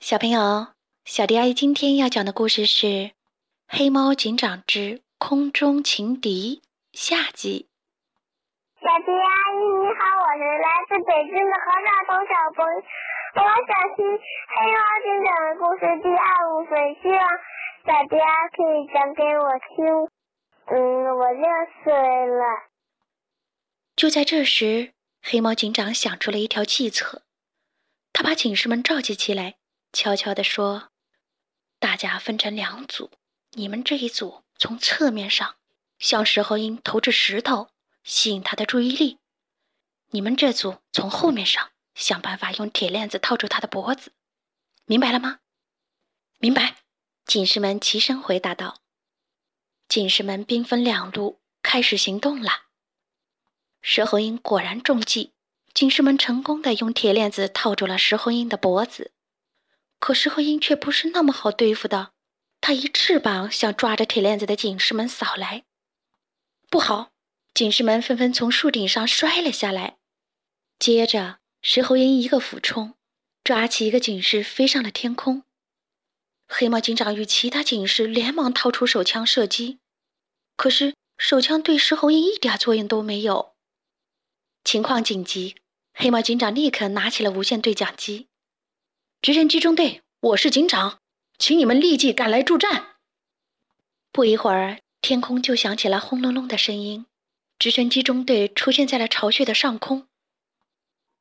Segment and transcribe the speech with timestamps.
[0.00, 0.68] 小朋友，
[1.04, 2.86] 小迪阿姨今天要讲的故事是
[3.68, 6.62] 《黑猫警长之空中情敌》
[6.98, 7.68] 下集。
[8.80, 14.00] 小迪阿姨你好，我是来自北京的何大彤小朋友，我想听
[14.48, 17.20] 《黑猫警长》的故事第二部分，希望
[17.84, 19.84] 小迪阿姨可以讲给我听。
[20.72, 20.78] 嗯，
[21.18, 21.44] 我六
[21.84, 22.42] 岁了。
[23.94, 27.20] 就在这时，黑猫警长想出了一条计策，
[28.14, 29.59] 他把警士们召集起来。
[29.92, 30.90] 悄悄地说
[31.78, 33.10] ：“大家分成两组，
[33.52, 35.56] 你们这一组从侧面上
[35.98, 37.70] 向石猴鹰投掷石头，
[38.04, 39.18] 吸引他的注意力；
[40.10, 44.12] 你们这组从后面上想办法用铁链子套住他的脖子。
[44.86, 45.40] 明白了吗
[46.38, 46.76] ？”“明白。”
[47.26, 48.80] 警士们齐声回答道。
[49.86, 52.64] 警士们兵分两路，开始行动了。
[53.82, 55.32] 石猴鹰果然中计，
[55.72, 59.12] 警士们成功的用铁链子套住了石猴鹰的脖子。
[60.00, 62.12] 可石猴鹰却不是那么好对付的，
[62.60, 65.64] 它一翅膀向抓着铁链子的警士们扫来。
[66.68, 67.12] 不好！
[67.52, 69.98] 警士们纷纷从树顶上摔了下来。
[70.78, 72.94] 接着，石猴鹰一个俯冲，
[73.44, 75.42] 抓起一个警士飞上了天空。
[76.48, 79.78] 黑猫警长与其他警士连忙掏出手枪射击，
[80.56, 83.52] 可是手枪对石猴鹰一点作用都没有。
[84.64, 85.56] 情况紧急，
[85.92, 88.29] 黑猫警长立刻拿起了无线对讲机。
[89.22, 91.00] 直升机中队，我是警长，
[91.36, 92.94] 请你们立即赶来助战。
[94.10, 97.04] 不一会儿，天空就响起了轰隆隆的声音，
[97.58, 100.08] 直升机中队出现在了巢穴的上空。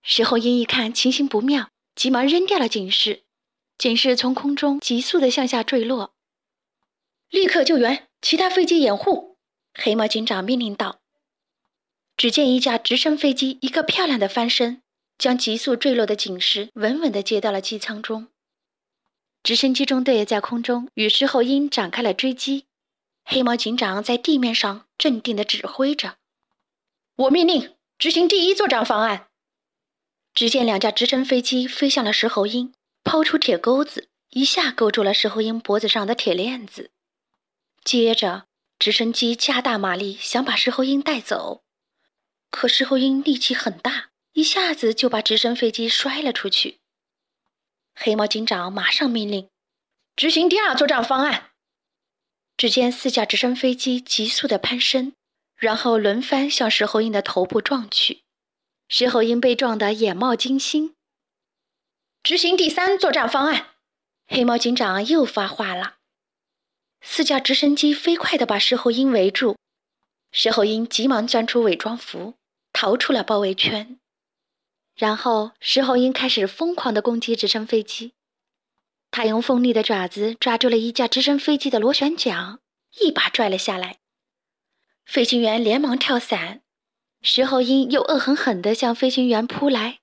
[0.00, 3.24] 石猴鹰一看情形不妙，急忙扔掉了警示，
[3.76, 6.14] 警示从空中急速的向下坠落。
[7.30, 9.36] 立刻救援，其他飞机掩护！
[9.74, 11.00] 黑猫警长命令道。
[12.16, 14.82] 只见一架直升飞机一个漂亮的翻身。
[15.18, 18.28] 将急速坠落的警示稳稳地接到了机舱中。
[19.42, 22.66] 直升机中队在空中与石猴鹰展开了追击，
[23.24, 26.16] 黑猫警长在地面上镇定地指挥着
[27.16, 29.28] ：“我命令执行第一作战方案。”
[30.34, 36.90] 只见两架直升飞机飞向了石猴鹰，抛出铁钩子，一下勾住了石猴鹰脖子上的铁链子。
[37.82, 38.46] 接着，
[38.78, 41.62] 直升机加大马力想把石猴鹰带走，
[42.50, 44.07] 可石猴鹰力气很大。
[44.32, 46.78] 一下子就把直升飞机摔了出去。
[47.94, 49.48] 黑猫警长马上命令
[50.14, 51.50] 执行第二作战方案。
[52.56, 55.12] 只见四架直升飞机急速的攀升，
[55.56, 58.22] 然后轮番向石猴鹰的头部撞去。
[58.88, 60.94] 石猴鹰被撞得眼冒金星。
[62.22, 63.74] 执行第三作战方案。
[64.26, 65.98] 黑猫警长又发话了。
[67.00, 69.56] 四架直升机飞快地把石猴鹰围住。
[70.32, 72.34] 石猴鹰急忙钻出伪装服，
[72.72, 73.98] 逃出了包围圈。
[74.98, 78.14] 然后，石猴鹰开始疯狂地攻击直升飞机。
[79.12, 82.58] 他用锋利的爪子抓住了一架直升飞机的螺旋桨，
[82.98, 84.00] 一把拽了下来。
[85.06, 86.62] 飞行员连忙跳伞，
[87.22, 90.00] 石猴鹰又恶狠狠地向飞行员扑来。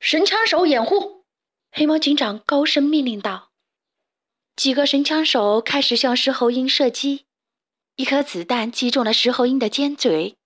[0.00, 1.26] 神枪手掩护！
[1.70, 3.50] 黑猫警长高声命令道。
[4.56, 7.26] 几个神枪手开始向石猴鹰射击。
[7.96, 10.38] 一颗子弹击中了石猴鹰的尖嘴，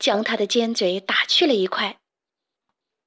[0.00, 2.00] 将他的尖嘴打去了一块。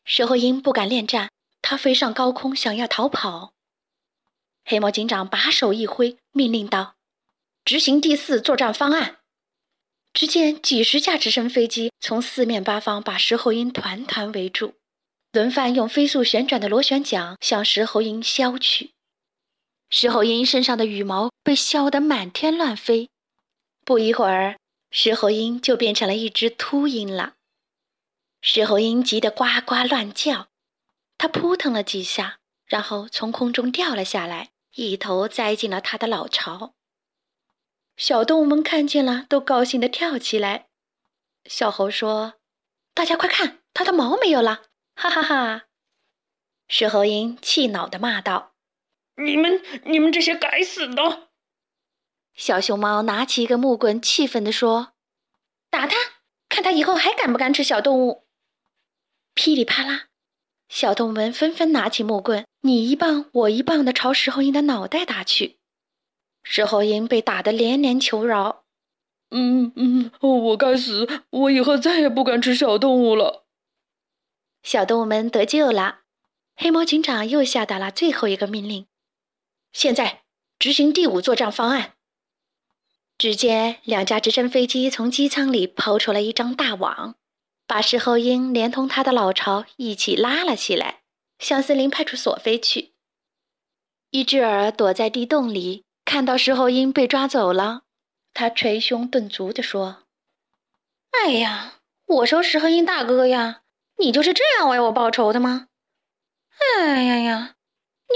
[0.08, 1.32] 石猴鹰不敢恋战，
[1.64, 3.54] 它飞上高空，想要逃跑。
[4.64, 6.94] 黑猫警长把手一挥，命令道
[7.66, 9.18] ：“执行第四作战方案。”
[10.14, 14.76] 只见几十架直升飞机从四面八方把石猴鹰团团围住，
[15.32, 18.92] 轮番用飞速旋转的螺旋桨向石猴鹰削去。
[19.90, 23.10] 石猴鹰身上的羽毛被削得满天乱飞，
[23.84, 24.58] 不一会儿，
[24.92, 27.34] 石猴鹰就变成了一只秃鹰了。
[28.48, 30.50] 石猴鹰急得呱呱乱叫，
[31.18, 36.76] 它扑腾了几下，然后从空中掉了下来，一头栽进了它的老巢。
[37.98, 40.68] 小动物们看见了，都高兴地跳起来。
[41.46, 42.36] 小猴说
[42.94, 45.64] ：“大家快看，它的毛没有了！”哈哈哈！
[46.68, 48.54] 石猴鹰气恼地骂道
[49.18, 51.30] ：“你们，你们这些该死的！”
[52.36, 54.94] 小熊猫拿起一个木棍，气愤地说
[55.72, 55.96] ：“打它，
[56.48, 58.22] 看它以后还敢不敢吃小动物！”
[59.36, 60.06] 噼里啪啦，
[60.70, 65.60] 小动物们纷纷拿起木棍，你一棒我一棒的朝石猴鹰的脑袋打去。
[66.42, 68.64] 石猴鹰被打得连连求饶
[69.32, 73.46] ：“嗯嗯，我该死，我以后再也不敢吃小动物了。”
[74.64, 76.00] 小动物们得救了。
[76.56, 78.88] 黑猫警长又下达了最后一个命令
[79.74, 80.22] ：“现在
[80.58, 81.96] 执行第五作战方案。”
[83.20, 87.16] 只见两架直升飞机从机舱里抛出了一张大网。
[87.68, 91.02] 把石猴鹰连同他的老巢一起拉了起来，
[91.40, 92.94] 向森林派出所飞去。
[94.12, 97.82] 一只耳躲在地洞里，看到石猴鹰被抓走了，
[98.34, 100.04] 他捶胸顿足地说
[101.12, 103.64] ：“哎呀，我说石猴鹰大哥呀，
[103.98, 105.68] 你就是这样为我报仇的吗？
[106.78, 107.56] 哎呀呀，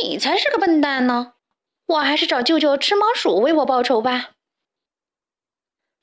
[0.02, 1.34] 你才是个笨蛋呢！
[1.88, 4.32] 我还是找舅舅吃毛鼠为我报仇吧。”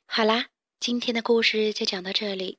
[0.06, 0.46] 好啦，
[0.80, 2.58] 今天的故事就讲到这里。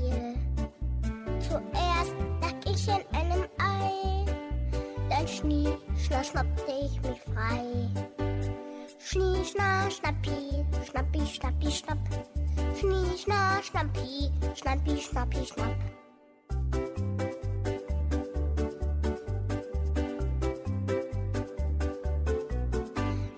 [5.21, 5.77] Dann schnie,
[6.23, 7.89] schnapp, ich mich frei.
[8.97, 11.97] Schnie, schna, schnappi, schnappi, schnappi, schnapp.
[12.79, 15.75] Schnie, schna, schnappi, schnappi, schnappi, schnapp.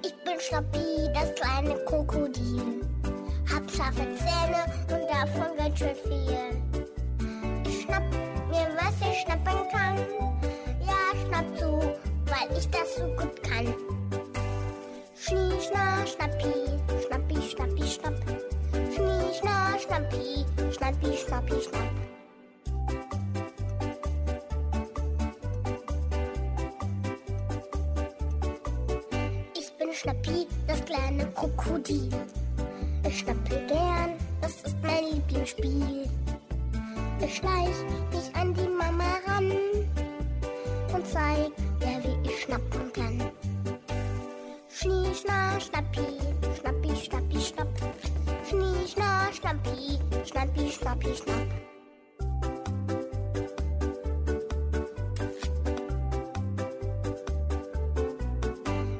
[0.06, 2.82] Ich bin Schnappi, das kleine Krokodil.
[3.54, 6.62] Hab scharfe Zähne und davon ganz schön viel.
[7.66, 8.04] Ich schnapp
[12.64, 13.74] ich das so gut kann.
[15.16, 16.54] Schnie, schna, schnappi,
[17.06, 18.16] schnappi, schnappi, schnapp.
[18.94, 21.90] Schnie, schna, schnappi, schnappi, schnappi, schnapp.
[29.58, 32.10] Ich bin Schnappi, das kleine Krokodil.
[33.08, 34.12] Ich schnappe gern,
[34.42, 36.10] das ist mein Lieblingsspiel.
[37.20, 37.78] Ich schleich
[38.12, 39.52] mich an die Mama ran
[40.94, 41.52] und zeig
[50.72, 51.48] schnappi, schnappi, schnapp.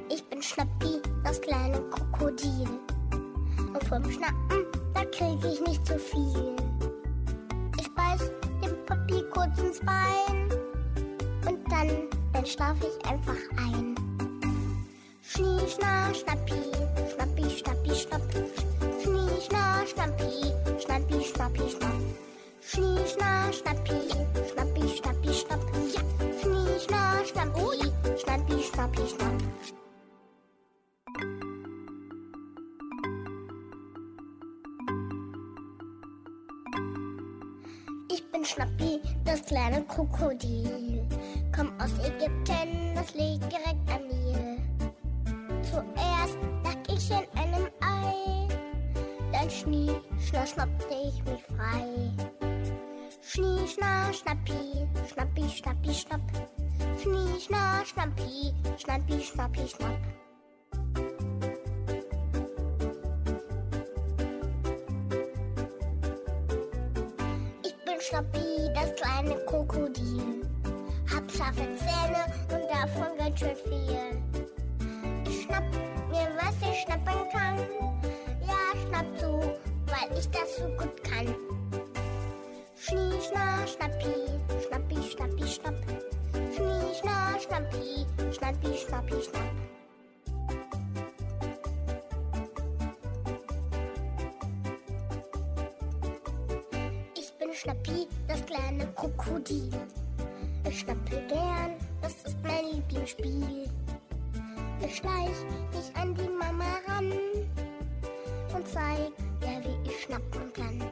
[0.10, 2.68] Ich bin Schnappi, das kleine Krokodil.
[3.58, 6.56] Und vom Schnappen, da krieg ich nicht zu viel.
[7.80, 8.30] Ich beiß
[8.64, 10.50] dem Papi kurz ins Bein.
[11.48, 13.96] Und dann, dann schlaf ich einfach ein.
[15.36, 16.62] Schnie, schna, schnappi,
[17.12, 18.22] schnappi, schnappi, schnapp.
[19.02, 20.30] Schnie, schna, schnappi,
[20.80, 22.02] schnappi, schnappi, schnapp.
[22.62, 23.98] Schnie, schna, schnappi,
[24.52, 25.64] schnappi, schnappi, schnapp.
[25.92, 26.02] Ja.
[26.40, 27.66] Schnie, schna, schnappi,
[28.22, 29.38] schnappi, schnappi, schnapp.
[38.12, 41.02] Ich bin Schnappi, das kleine Krokodil.
[41.56, 44.23] Komm aus Ägypten, das liegt direkt am Nil.
[47.14, 48.48] In einem Ei,
[49.32, 52.12] dann schnie, schna, schnappte ich mich frei.
[53.22, 56.22] Schnie, schna, schnappi, schnappi, schnappi, schnapp.
[57.00, 59.98] Schnie, schna, schnappi, schnappi, schnappi, schnapp.
[67.64, 70.42] Ich bin Schnappi, das kleine Krokodil.
[71.14, 74.22] Hab scharfe Zähne und davon ganz schön viel.
[75.28, 75.64] Ich schnapp
[76.74, 77.58] schnappen kann.
[78.48, 79.40] Ja, schnapp zu,
[79.88, 81.36] weil ich das so gut kann.
[82.76, 84.14] Schnie, schna, schnappi,
[84.68, 85.76] schnappi, schnappi, schnapp.
[86.54, 89.52] Schnie, schna, schnappi, schnappi, schnappi, schnapp.
[97.16, 99.72] Ich bin Schnappi, das kleine Krokodil.
[100.68, 103.70] Ich schnappe gern, das ist mein Lieblingsspiel.
[104.86, 105.30] Ich schleich
[105.72, 107.12] mich an die Mama ran
[108.54, 109.12] und zeig
[109.42, 110.92] ihr, wie ich schnappen kann.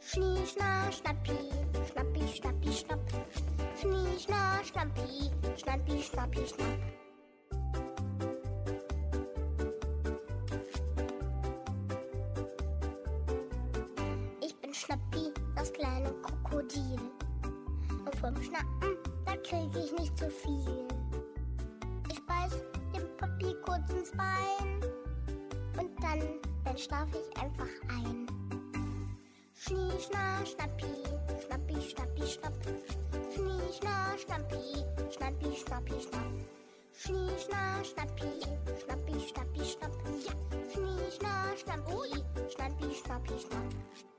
[0.00, 1.32] Schnie, schna, schnappi,
[1.90, 3.00] schnappi, schnappi, schnapp.
[3.80, 6.78] Schnie, schna, schnappi, schnappi, schnappi, schnapp.
[14.40, 17.00] Ich bin Schnappi, das kleine Krokodil.
[18.04, 21.03] Und vom Schnappen, da krieg ich nicht zu viel.
[23.74, 24.80] Kurz ins Bein.
[25.78, 26.20] Und dann,
[26.64, 28.26] dann schlaf ich einfach ein.
[29.54, 30.86] Schnie, schna, schnappi,
[31.44, 32.52] schnappi, schnappi, schnapp.
[33.34, 36.32] Schnie, schna, schnappi, schnappi, schnappi, schnapp.
[36.92, 38.30] Schnie, schna, schnappi,
[38.84, 39.92] schnappi, schnappi, schnapp.
[40.24, 40.32] Ja.
[40.72, 44.13] Schnie, schna, schnappi, schnappi, schnappi, schnapp.